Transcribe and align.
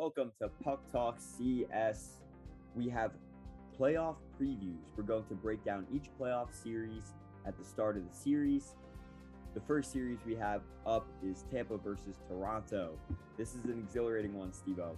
Welcome 0.00 0.32
to 0.40 0.48
Puck 0.64 0.80
Talk 0.90 1.18
CS. 1.18 2.20
We 2.74 2.88
have 2.88 3.10
playoff 3.78 4.16
previews. 4.40 4.86
We're 4.96 5.02
going 5.02 5.26
to 5.26 5.34
break 5.34 5.62
down 5.62 5.86
each 5.92 6.06
playoff 6.18 6.54
series 6.54 7.12
at 7.44 7.58
the 7.58 7.64
start 7.66 7.98
of 7.98 8.10
the 8.10 8.16
series. 8.16 8.76
The 9.52 9.60
first 9.60 9.92
series 9.92 10.16
we 10.24 10.34
have 10.36 10.62
up 10.86 11.06
is 11.22 11.44
Tampa 11.52 11.76
versus 11.76 12.16
Toronto. 12.26 12.98
This 13.36 13.54
is 13.54 13.66
an 13.66 13.78
exhilarating 13.78 14.32
one, 14.32 14.52
Stevo. 14.52 14.96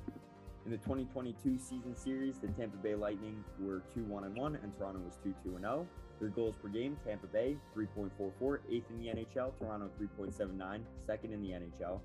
In 0.66 0.70
the 0.70 0.76
2022 0.76 1.58
season 1.58 1.96
series, 1.96 2.38
the 2.38 2.46
Tampa 2.46 2.76
Bay 2.76 2.94
Lightning 2.94 3.42
were 3.58 3.82
2 3.92 4.04
1 4.04 4.36
1, 4.36 4.58
and 4.62 4.78
Toronto 4.78 5.00
was 5.00 5.18
2 5.24 5.34
2 5.42 5.58
0. 5.58 5.84
Their 6.20 6.28
goals 6.28 6.54
per 6.62 6.68
game 6.68 6.96
Tampa 7.04 7.26
Bay 7.26 7.56
3.44, 7.76 8.58
eighth 8.70 8.84
in 8.88 8.98
the 9.00 9.06
NHL, 9.06 9.58
Toronto 9.58 9.90
3.79, 10.00 10.82
second 11.04 11.32
in 11.32 11.42
the 11.42 11.48
NHL. 11.48 11.98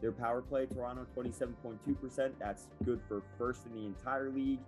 Their 0.00 0.12
power 0.12 0.40
play, 0.40 0.66
Toronto 0.66 1.06
27.2%. 1.16 2.32
That's 2.38 2.68
good 2.84 3.00
for 3.06 3.22
first 3.36 3.66
in 3.66 3.74
the 3.74 3.86
entire 3.86 4.30
league. 4.30 4.60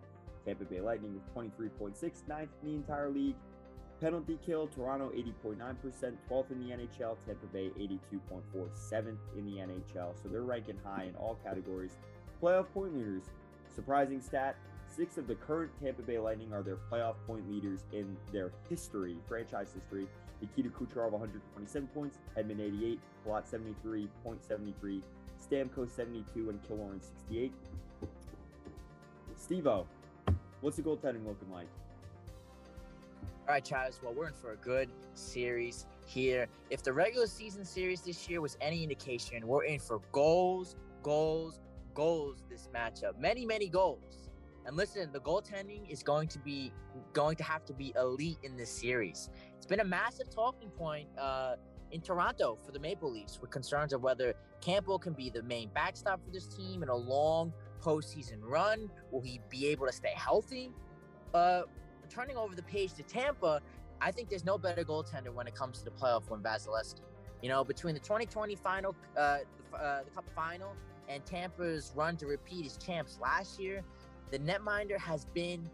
Tampa 0.45 0.65
Bay 0.65 0.80
Lightning 0.80 1.15
with 1.15 1.34
23.6, 1.34 2.29
ninth 2.29 2.51
in 2.62 2.69
the 2.69 2.75
entire 2.75 3.11
league. 3.11 3.37
Penalty 4.01 4.39
kill, 4.45 4.66
Toronto 4.66 5.11
80.9%, 5.11 5.56
12th 6.29 6.51
in 6.51 6.59
the 6.59 6.75
NHL. 6.75 7.16
Tampa 7.25 7.47
Bay 7.53 7.70
82.4, 7.79 8.42
7th 8.53 9.16
in 9.39 9.47
the 9.47 9.53
NHL. 9.53 10.20
So 10.20 10.29
they're 10.29 10.42
ranking 10.42 10.77
high 10.84 11.05
in 11.05 11.15
all 11.15 11.39
categories. 11.45 11.92
Playoff 12.42 12.67
point 12.75 12.97
leaders, 12.97 13.23
surprising 13.75 14.20
stat. 14.20 14.56
Six 14.89 15.17
of 15.17 15.27
the 15.27 15.37
current 15.37 15.70
Tampa 15.83 16.03
Bay 16.03 16.19
Lightning 16.19 16.53
are 16.53 16.62
their 16.62 16.77
playoff 16.91 17.14
point 17.27 17.48
leaders 17.51 17.84
in 17.92 18.17
their 18.33 18.53
history, 18.69 19.17
franchise 19.27 19.73
history. 19.73 20.06
Nikita 20.42 20.70
Kucherov 20.70 21.12
127 21.12 21.88
points, 21.95 22.19
Hedman 22.37 22.60
88, 22.60 22.98
Palat 23.27 23.46
73, 23.46 24.09
point 24.24 24.45
73, 24.45 25.00
Stamkos 25.41 25.91
72, 25.91 26.50
and 26.50 26.60
Killorn 26.64 27.00
68. 27.00 27.52
Stevo, 29.41 29.86
what's 30.61 30.77
the 30.77 30.83
goaltending 30.83 31.25
looking 31.25 31.50
like? 31.52 31.69
All 33.47 33.55
right, 33.55 33.64
Travis. 33.64 34.00
Well, 34.02 34.14
we're 34.14 34.28
in 34.28 34.34
for 34.34 34.52
a 34.52 34.56
good 34.56 34.89
series 35.14 35.86
here. 36.06 36.47
If 36.70 36.83
the 36.83 36.92
regular 36.92 37.27
season 37.27 37.64
series 37.64 38.00
this 38.00 38.28
year 38.28 38.41
was 38.41 38.56
any 38.61 38.83
indication, 38.83 39.47
we're 39.47 39.64
in 39.64 39.78
for 39.78 40.00
goals, 40.11 40.77
goals, 41.02 41.61
goals 41.95 42.42
this 42.50 42.69
matchup. 42.74 43.19
Many, 43.19 43.47
many 43.47 43.69
goals. 43.69 44.22
And 44.66 44.77
listen, 44.77 45.10
the 45.12 45.20
goaltending 45.20 45.91
is 45.91 46.02
going 46.02 46.28
to 46.28 46.38
be 46.38 46.72
going 47.12 47.36
to 47.36 47.44
have 47.44 47.64
to 47.66 47.72
be 47.72 47.92
elite 47.96 48.38
in 48.42 48.56
this 48.56 48.70
series. 48.70 49.28
It's 49.56 49.66
been 49.66 49.80
a 49.80 49.84
massive 49.84 50.30
talking 50.30 50.70
point 50.70 51.08
uh, 51.18 51.56
in 51.91 52.00
Toronto 52.00 52.58
for 52.64 52.72
the 52.72 52.78
Maple 52.78 53.10
Leafs 53.10 53.40
with 53.40 53.50
concerns 53.50 53.92
of 53.92 54.02
whether 54.02 54.34
Campbell 54.60 54.98
can 54.98 55.12
be 55.12 55.30
the 55.30 55.42
main 55.42 55.68
backstop 55.74 56.24
for 56.24 56.30
this 56.30 56.46
team 56.46 56.83
in 56.83 56.88
a 56.88 56.96
long 56.96 57.52
postseason 57.80 58.38
run. 58.40 58.88
Will 59.10 59.20
he 59.20 59.40
be 59.50 59.66
able 59.68 59.86
to 59.86 59.92
stay 59.92 60.12
healthy? 60.14 60.70
Uh, 61.34 61.62
turning 62.08 62.36
over 62.36 62.55
the 62.55 62.62
page 62.62 62.92
to 62.94 63.02
Tampa, 63.02 63.60
I 64.00 64.10
think 64.10 64.28
there's 64.28 64.44
no 64.44 64.58
better 64.58 64.84
goaltender 64.84 65.33
when 65.33 65.46
it 65.46 65.55
comes 65.55 65.78
to 65.78 65.84
the 65.84 65.90
playoff 65.90 66.28
than 66.28 66.40
Vasilevskiy. 66.40 67.00
You 67.42 67.48
know, 67.48 67.64
between 67.64 67.94
the 67.94 68.00
2020 68.00 68.55
final, 68.56 68.94
uh, 69.16 69.38
uh, 69.74 70.05
the 70.05 70.10
Cup 70.14 70.24
final, 70.34 70.74
and 71.08 71.24
Tampa's 71.27 71.92
run 71.94 72.16
to 72.18 72.27
repeat 72.27 72.66
as 72.66 72.77
champs 72.77 73.18
last 73.20 73.60
year, 73.60 73.83
the 74.33 74.38
netminder 74.41 74.98
has 74.98 75.27
been 75.27 75.70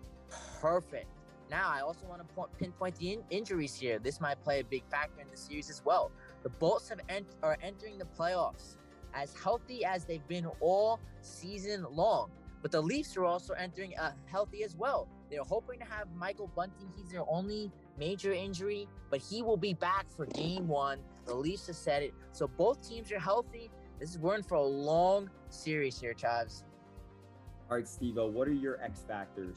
perfect. 0.61 1.07
Now, 1.51 1.71
I 1.71 1.81
also 1.81 2.05
want 2.07 2.21
to 2.21 2.35
point, 2.35 2.51
pinpoint 2.59 2.97
the 2.97 3.13
in- 3.13 3.25
injuries 3.31 3.75
here. 3.75 3.99
This 3.99 4.21
might 4.21 4.43
play 4.43 4.61
a 4.61 4.65
big 4.65 4.83
factor 4.91 5.23
in 5.23 5.29
the 5.31 5.37
series 5.37 5.71
as 5.71 5.83
well. 5.85 6.11
The 6.43 6.51
Bolts 6.51 6.89
have 6.91 7.01
ent- 7.09 7.37
are 7.43 7.57
entering 7.63 7.97
the 7.99 8.05
playoffs 8.05 8.77
as 9.15 9.33
healthy 9.35 9.85
as 9.85 10.05
they've 10.05 10.27
been 10.29 10.47
all 10.61 11.01
season 11.23 11.87
long. 11.91 12.31
But 12.61 12.73
the 12.73 12.81
Leafs 12.83 13.17
are 13.17 13.25
also 13.25 13.55
entering 13.55 13.97
uh, 13.97 14.13
healthy 14.27 14.65
as 14.65 14.77
well. 14.77 15.09
They're 15.31 15.45
hoping 15.45 15.79
to 15.79 15.85
have 15.85 16.09
Michael 16.17 16.51
Bunting. 16.55 16.91
He's 16.97 17.11
their 17.11 17.25
only 17.31 17.71
major 17.97 18.33
injury, 18.33 18.89
but 19.09 19.21
he 19.21 19.41
will 19.43 19.57
be 19.57 19.73
back 19.73 20.07
for 20.11 20.27
game 20.27 20.67
one. 20.67 20.99
The 21.27 21.35
Leafs 21.35 21.69
have 21.69 21.77
said 21.77 22.03
it. 22.03 22.15
So 22.33 22.49
both 22.49 22.87
teams 22.87 23.13
are 23.13 23.21
healthy. 23.21 23.71
This 24.01 24.11
is 24.11 24.19
in 24.19 24.43
for 24.43 24.57
a 24.57 24.63
long 24.63 25.31
series 25.49 26.01
here, 26.01 26.15
Chives. 26.15 26.65
All 27.71 27.77
right, 27.77 27.87
Steve, 27.87 28.17
what 28.17 28.49
are 28.49 28.53
your 28.53 28.81
X 28.83 29.05
factors? 29.07 29.57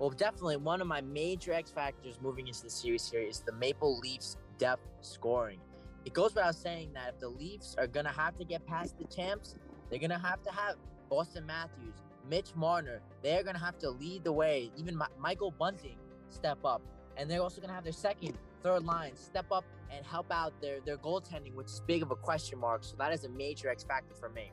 Well, 0.00 0.10
definitely 0.10 0.56
one 0.56 0.80
of 0.80 0.88
my 0.88 1.00
major 1.00 1.52
X 1.52 1.70
factors 1.70 2.18
moving 2.20 2.48
into 2.48 2.64
the 2.64 2.70
series 2.70 3.08
here 3.08 3.20
is 3.20 3.40
the 3.40 3.52
Maple 3.52 3.98
Leafs 4.00 4.36
depth 4.58 4.88
scoring. 5.02 5.60
It 6.04 6.14
goes 6.14 6.34
without 6.34 6.56
saying 6.56 6.90
that 6.94 7.10
if 7.14 7.20
the 7.20 7.28
Leafs 7.28 7.76
are 7.78 7.86
going 7.86 8.06
to 8.06 8.12
have 8.12 8.36
to 8.38 8.44
get 8.44 8.66
past 8.66 8.98
the 8.98 9.04
champs, 9.04 9.54
they're 9.88 10.00
going 10.00 10.10
to 10.10 10.18
have 10.18 10.42
to 10.42 10.50
have 10.50 10.74
Auston 11.12 11.46
Matthews, 11.46 11.94
Mitch 12.28 12.56
Marner. 12.56 13.00
They're 13.22 13.44
going 13.44 13.54
to 13.54 13.64
have 13.64 13.78
to 13.78 13.90
lead 13.90 14.24
the 14.24 14.32
way. 14.32 14.72
Even 14.76 15.00
Michael 15.16 15.52
Bunting 15.52 15.98
step 16.30 16.58
up. 16.64 16.82
And 17.16 17.30
they're 17.30 17.40
also 17.40 17.60
going 17.60 17.68
to 17.68 17.74
have 17.74 17.84
their 17.84 17.92
second, 17.92 18.36
third 18.64 18.84
line 18.84 19.14
step 19.14 19.46
up 19.52 19.64
and 19.96 20.04
help 20.04 20.26
out 20.32 20.60
their, 20.60 20.80
their 20.80 20.96
goaltending, 20.96 21.54
which 21.54 21.68
is 21.68 21.82
big 21.86 22.02
of 22.02 22.10
a 22.10 22.16
question 22.16 22.58
mark. 22.58 22.82
So 22.82 22.96
that 22.98 23.12
is 23.12 23.24
a 23.24 23.28
major 23.28 23.68
X 23.68 23.84
factor 23.84 24.14
for 24.14 24.28
me 24.28 24.50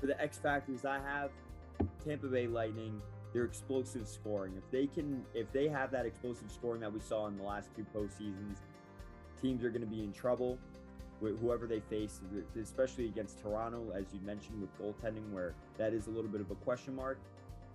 for 0.00 0.06
the 0.06 0.20
X 0.20 0.38
factors 0.38 0.84
I 0.84 0.98
have, 0.98 1.30
Tampa 2.04 2.26
Bay 2.26 2.46
Lightning, 2.46 3.00
their 3.32 3.44
explosive 3.44 4.08
scoring. 4.08 4.54
If 4.56 4.68
they 4.70 4.86
can, 4.86 5.24
if 5.34 5.52
they 5.52 5.68
have 5.68 5.90
that 5.92 6.06
explosive 6.06 6.50
scoring 6.50 6.80
that 6.80 6.92
we 6.92 7.00
saw 7.00 7.26
in 7.26 7.36
the 7.36 7.44
last 7.44 7.68
two 7.76 7.86
postseasons, 7.94 8.58
teams 9.40 9.62
are 9.62 9.70
going 9.70 9.82
to 9.82 9.86
be 9.86 10.02
in 10.02 10.12
trouble 10.12 10.58
with 11.20 11.38
whoever 11.40 11.66
they 11.66 11.80
face, 11.80 12.20
especially 12.60 13.04
against 13.04 13.40
Toronto, 13.40 13.92
as 13.94 14.06
you 14.12 14.20
mentioned 14.24 14.60
with 14.60 14.70
goaltending, 14.80 15.30
where 15.32 15.54
that 15.76 15.92
is 15.92 16.06
a 16.06 16.10
little 16.10 16.30
bit 16.30 16.40
of 16.40 16.50
a 16.50 16.54
question 16.56 16.96
mark. 16.96 17.18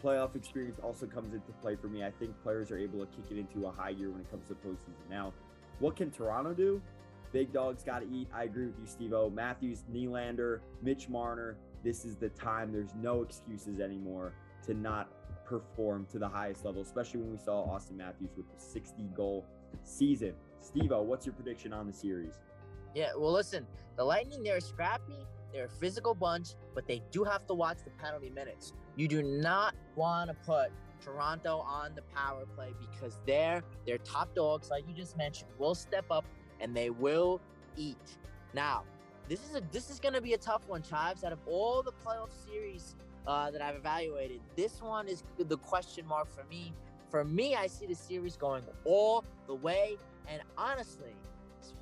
Playoff 0.04 0.36
experience 0.36 0.80
also 0.84 1.06
comes 1.06 1.34
into 1.34 1.52
play 1.62 1.76
for 1.76 1.88
me. 1.88 2.04
I 2.04 2.12
think 2.12 2.32
players 2.44 2.72
are 2.72 2.78
able 2.78 3.00
to 3.00 3.06
kick 3.06 3.26
it 3.32 3.38
into 3.38 3.68
a 3.68 3.72
high 3.72 3.94
gear 3.94 4.10
when 4.10 4.22
it 4.22 4.30
comes 4.32 4.48
to 4.48 4.56
postseason. 4.56 5.10
Now, 5.10 5.32
what 5.80 5.96
can 5.96 6.10
Toronto 6.12 6.54
do? 6.54 6.82
Big 7.32 7.54
dogs 7.54 7.84
got 7.84 8.00
to 8.00 8.08
eat. 8.12 8.28
I 8.34 8.44
agree 8.44 8.66
with 8.68 8.76
you, 8.80 9.10
Stevo. 9.10 9.34
Matthews, 9.34 9.84
Nylander, 9.94 10.60
Mitch 10.82 11.08
Marner, 11.08 11.56
this 11.86 12.04
is 12.04 12.16
the 12.16 12.30
time. 12.30 12.74
There's 12.74 12.96
no 13.00 13.22
excuses 13.22 13.80
anymore 13.80 14.34
to 14.66 14.74
not 14.74 15.08
perform 15.46 16.08
to 16.12 16.20
the 16.20 16.28
highest 16.28 16.66
level, 16.66 16.82
especially 16.82 17.22
when 17.22 17.32
we 17.32 17.38
saw 17.38 17.66
Auston 17.68 17.98
Matthews 17.98 18.32
with 18.36 18.48
the 18.52 18.60
60 18.60 19.04
goal 19.16 19.46
season. 19.84 20.34
Steve 20.60 20.90
what's 20.90 21.26
your 21.26 21.34
prediction 21.34 21.72
on 21.72 21.86
the 21.86 21.94
series? 21.94 22.34
Yeah, 22.96 23.12
well, 23.16 23.32
listen, 23.32 23.68
the 23.98 24.04
Lightning, 24.04 24.42
they're 24.42 24.60
scrappy, 24.60 25.20
they're 25.54 25.66
a 25.66 25.70
physical 25.70 26.16
bunch, 26.16 26.56
but 26.74 26.88
they 26.88 27.04
do 27.12 27.24
have 27.24 27.46
to 27.48 27.54
watch 27.54 27.78
the 27.84 27.92
penalty 27.92 28.32
minutes. 28.32 28.74
You 28.96 29.08
do 29.08 29.22
not 29.22 29.76
want 29.96 30.30
to 30.32 30.36
put 30.46 30.72
Toronto 31.02 31.58
on 31.60 31.94
the 31.94 32.02
power 32.16 32.46
play 32.56 32.74
because 32.80 33.20
they're 33.28 33.64
their 33.86 34.00
top 34.00 34.34
dogs, 34.34 34.72
like 34.72 34.88
you 34.88 34.96
just 34.96 35.18
mentioned, 35.18 35.52
will 35.60 35.76
step 35.76 36.06
up 36.10 36.26
and 36.60 36.76
they 36.76 36.90
will 36.90 37.42
eat. 37.78 38.18
Now, 38.54 38.84
this 39.28 39.40
is 39.50 39.56
a 39.56 39.62
this 39.72 39.90
is 39.90 40.00
gonna 40.00 40.22
be 40.22 40.34
a 40.34 40.38
tough 40.38 40.68
one, 40.68 40.82
Chives. 40.82 41.24
Out 41.24 41.32
of 41.32 41.40
all 41.48 41.82
the 41.82 41.92
playoff 41.92 42.30
series 42.46 42.96
uh, 43.28 43.50
that 43.52 43.62
I've 43.62 43.76
evaluated, 43.76 44.40
this 44.56 44.82
one 44.82 45.08
is 45.08 45.24
the 45.38 45.58
question 45.58 46.06
mark 46.08 46.30
for 46.30 46.44
me. 46.46 46.74
For 47.10 47.24
me, 47.24 47.56
I 47.56 47.68
see 47.68 47.86
the 47.86 47.96
series 47.96 48.36
going 48.36 48.64
all 48.84 49.24
the 49.48 49.56
way. 49.56 49.98
And 50.28 50.42
honestly, 50.58 51.16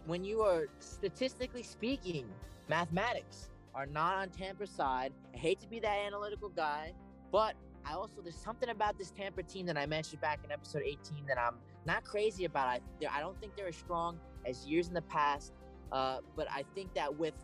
when 0.06 0.24
you 0.24 0.42
are 0.42 0.68
statistically 0.80 1.64
speaking, 1.64 2.26
mathematics 2.70 3.50
are 3.74 3.86
not 3.86 4.18
on 4.18 4.30
Tampa's 4.30 4.70
side. 4.70 5.12
I 5.34 5.38
hate 5.38 5.60
to 5.62 5.68
be 5.68 5.80
that 5.80 5.98
analytical 6.06 6.50
guy, 6.50 6.94
but 7.32 7.56
I 7.86 7.94
also 7.94 8.22
there's 8.22 8.36
something 8.36 8.70
about 8.70 8.98
this 8.98 9.12
Tampa 9.12 9.44
team 9.44 9.66
that 9.66 9.78
I 9.78 9.86
mentioned 9.86 10.22
back 10.22 10.40
in 10.46 10.52
episode 10.52 10.84
18 10.86 11.26
that 11.28 11.38
I'm 11.38 11.56
not 11.86 12.04
crazy 12.04 12.46
about. 12.46 12.68
I 12.68 12.80
I 13.12 13.20
don't 13.20 13.40
think 13.40 13.56
they're 13.56 13.68
as 13.68 13.76
strong 13.76 14.18
as 14.46 14.66
years 14.66 14.88
in 14.88 14.94
the 14.94 15.02
past. 15.04 15.54
Uh, 15.94 16.18
but 16.36 16.48
I 16.52 16.64
think 16.74 16.94
that 16.96 17.16
with 17.16 17.36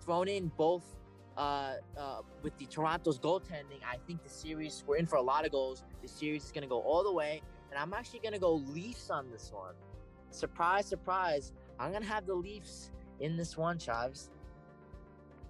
thrown 0.00 0.26
in 0.26 0.50
both 0.56 0.82
uh, 1.36 1.74
uh, 1.96 2.22
with 2.42 2.56
the 2.56 2.64
Toronto's 2.64 3.18
goaltending, 3.18 3.82
I 3.86 3.98
think 4.06 4.24
the 4.24 4.30
series 4.30 4.82
we're 4.86 4.96
in 4.96 5.06
for 5.06 5.16
a 5.16 5.22
lot 5.22 5.44
of 5.44 5.52
goals. 5.52 5.84
The 6.02 6.08
series 6.08 6.44
is 6.46 6.50
going 6.50 6.62
to 6.62 6.68
go 6.68 6.80
all 6.80 7.04
the 7.04 7.12
way, 7.12 7.42
and 7.70 7.78
I'm 7.78 7.92
actually 7.92 8.20
going 8.20 8.32
to 8.32 8.40
go 8.40 8.54
Leafs 8.54 9.10
on 9.10 9.30
this 9.30 9.52
one. 9.52 9.74
Surprise, 10.30 10.86
surprise! 10.86 11.52
I'm 11.78 11.90
going 11.90 12.02
to 12.02 12.08
have 12.08 12.26
the 12.26 12.34
Leafs 12.34 12.90
in 13.20 13.36
this 13.36 13.56
one, 13.56 13.78
Chives. 13.78 14.30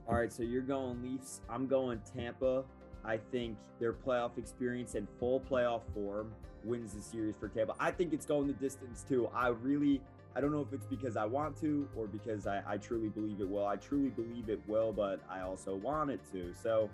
All 0.08 0.16
right, 0.16 0.32
so 0.32 0.42
you're 0.42 0.62
going 0.62 1.02
Leafs. 1.02 1.40
I'm 1.48 1.68
going 1.68 2.00
Tampa. 2.16 2.64
I 3.04 3.18
think 3.30 3.56
their 3.78 3.92
playoff 3.92 4.38
experience 4.38 4.96
and 4.96 5.06
full 5.20 5.40
playoff 5.40 5.82
form 5.94 6.32
wins 6.64 6.92
the 6.94 7.00
series 7.00 7.36
for 7.36 7.48
Tampa. 7.48 7.74
I 7.78 7.92
think 7.92 8.12
it's 8.12 8.26
going 8.26 8.48
the 8.48 8.52
distance 8.54 9.04
too. 9.08 9.28
I 9.34 9.48
really 9.48 10.00
I 10.36 10.40
don't 10.40 10.52
know 10.52 10.60
if 10.60 10.72
it's 10.72 10.86
because 10.86 11.16
I 11.16 11.24
want 11.24 11.60
to 11.60 11.88
or 11.96 12.06
because 12.06 12.46
I, 12.46 12.62
I 12.66 12.76
truly 12.76 13.08
believe 13.08 13.40
it 13.40 13.48
will. 13.48 13.66
I 13.66 13.76
truly 13.76 14.10
believe 14.10 14.48
it 14.48 14.60
will, 14.66 14.92
but 14.92 15.20
I 15.28 15.40
also 15.40 15.74
want 15.74 16.10
it 16.10 16.20
to. 16.32 16.54
So 16.54 16.88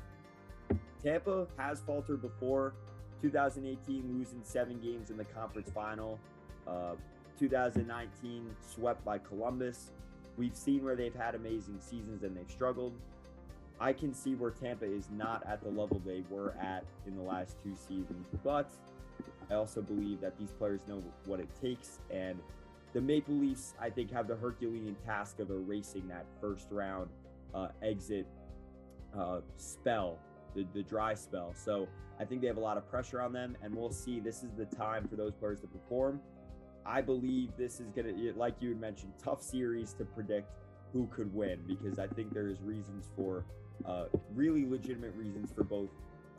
Tampa 1.03 1.47
has 1.59 1.81
faltered 1.81 2.23
before. 2.23 2.73
2018 3.23 4.19
losing 4.19 4.41
seven 4.43 4.81
games 4.81 5.11
in 5.11 5.17
the 5.17 5.25
conference 5.25 5.71
final. 5.71 6.19
Uh, 6.67 6.95
2019 7.39 8.47
swept 8.75 9.05
by 9.05 9.19
Columbus. 9.19 9.91
We've 10.37 10.57
seen 10.57 10.85
where 10.85 10.97
they've 10.97 11.15
had 11.15 11.35
amazing 11.35 11.79
seasons 11.81 12.23
and 12.23 12.37
they've 12.37 12.51
struggled. 12.51 12.93
I 13.79 13.93
can 13.93 14.15
see 14.15 14.35
where 14.35 14.51
Tampa 14.51 14.87
is 14.87 15.09
not 15.15 15.47
at 15.47 15.63
the 15.63 15.69
level 15.69 16.01
they 16.05 16.23
were 16.31 16.55
at 16.61 16.85
in 17.07 17.15
the 17.15 17.23
last 17.23 17.57
two 17.63 17.75
seasons, 17.75 18.27
but 18.43 18.71
I 19.51 19.55
also 19.55 19.83
believe 19.83 20.21
that 20.23 20.39
these 20.39 20.51
players 20.53 20.81
know 20.89 21.03
what 21.27 21.41
it 21.41 21.49
takes. 21.61 21.99
And 22.11 22.39
the 22.97 23.03
Maple 23.03 23.35
Leafs, 23.35 23.75
I 23.79 23.91
think, 23.91 24.11
have 24.11 24.27
the 24.27 24.37
Herculean 24.37 24.97
task 25.05 25.39
of 25.39 25.51
erasing 25.51 26.09
that 26.09 26.25
first 26.41 26.69
round 26.71 27.11
uh, 27.55 27.69
exit 27.83 28.27
uh, 29.15 29.41
spell, 29.59 30.19
the, 30.55 30.67
the 30.73 30.83
dry 30.83 31.13
spell. 31.13 31.53
So 31.55 31.89
I 32.19 32.25
think 32.25 32.41
they 32.41 32.47
have 32.47 32.57
a 32.57 32.61
lot 32.61 32.79
of 32.79 32.89
pressure 32.91 33.21
on 33.21 33.35
them, 33.35 33.55
and 33.63 33.75
we'll 33.75 33.93
see. 33.93 34.19
This 34.19 34.43
is 34.43 34.55
the 34.57 34.65
time 34.65 35.07
for 35.09 35.17
those 35.17 35.35
players 35.35 35.61
to 35.61 35.67
perform. 35.67 36.23
I 36.87 37.03
believe 37.03 37.51
this 37.59 37.81
is 37.81 37.91
going 37.91 38.07
to, 38.07 38.33
like 38.35 38.55
you 38.61 38.71
had 38.71 38.81
mentioned, 38.81 39.13
tough 39.23 39.43
series 39.43 39.93
to 39.99 40.07
predict 40.07 40.51
who 40.95 41.07
could 41.09 41.35
win 41.35 41.61
because 41.67 41.99
I 41.99 42.07
think 42.07 42.33
there's 42.33 42.63
reasons 42.63 43.11
for 43.15 43.45
uh, 43.85 44.07
really 44.35 44.65
legitimate 44.65 45.15
reasons 45.17 45.53
for 45.55 45.65
both 45.65 45.91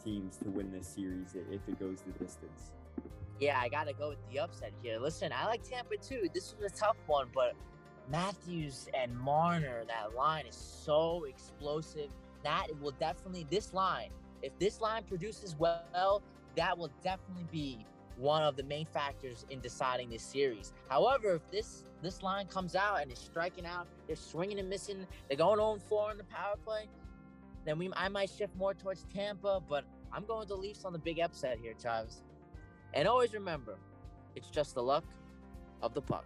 teams 0.04 0.38
to 0.38 0.50
win 0.50 0.72
this 0.72 0.88
series 0.88 1.36
if 1.36 1.62
it 1.68 1.80
goes 1.80 2.02
the 2.02 2.14
distance. 2.14 2.72
Yeah, 3.40 3.60
I 3.60 3.70
got 3.70 3.88
to 3.88 3.94
go 3.94 4.10
with 4.10 4.18
the 4.32 4.40
upset 4.40 4.72
here. 4.82 5.00
Listen, 5.00 5.32
I 5.32 5.46
like 5.46 5.64
Tampa 5.64 5.98
too. 5.98 6.28
This 6.34 6.56
was 6.56 6.72
a 6.72 6.76
tough 6.76 6.98
one, 7.06 7.28
but 7.34 7.54
Matthews 8.10 8.88
and 8.94 9.16
Marner, 9.16 9.84
that 9.88 10.16
line 10.16 10.46
is 10.48 10.56
so 10.56 11.26
explosive. 11.26 12.10
That 12.44 12.68
will 12.82 12.94
definitely, 13.00 13.46
this 13.50 13.74
line, 13.74 14.10
if 14.42 14.58
this 14.60 14.82
line 14.82 15.04
produces 15.04 15.56
well, 15.58 16.22
that 16.56 16.78
will 16.78 16.92
definitely 17.04 17.46
be 17.52 17.86
one 18.18 18.42
of 18.42 18.56
the 18.56 18.64
main 18.64 18.86
factors 18.86 19.46
in 19.50 19.60
deciding 19.60 20.10
this 20.10 20.24
series. 20.24 20.74
However, 20.90 21.36
if 21.36 21.52
this 21.52 21.84
this 22.02 22.24
line 22.24 22.48
comes 22.48 22.76
out 22.76 23.02
and 23.02 23.12
is 23.12 23.20
striking 23.20 23.66
out, 23.66 23.88
they're 24.08 24.16
swinging 24.16 24.60
and 24.60 24.70
missing, 24.70 25.06
they're 25.28 25.38
going 25.38 25.60
on 25.60 25.80
4 25.80 26.12
in 26.12 26.18
the 26.18 26.24
power 26.26 26.56
play, 26.64 26.88
then 27.66 27.78
we 27.78 27.92
I 27.96 28.08
might 28.08 28.30
shift 28.30 28.56
more 28.56 28.74
towards 28.74 29.06
Tampa, 29.14 29.62
but 29.68 29.84
I'm 30.12 30.26
going 30.26 30.48
to 30.48 30.56
Leafs 30.56 30.86
on 30.86 30.94
the 30.94 31.00
big 31.00 31.20
upset 31.20 31.58
here, 31.62 31.74
Travis. 31.80 32.24
And 32.94 33.08
always 33.08 33.34
remember, 33.34 33.76
it's 34.36 34.50
just 34.50 34.76
the 34.76 34.84
luck 34.84 35.04
of 35.82 35.94
the 35.94 36.02
puck. 36.02 36.26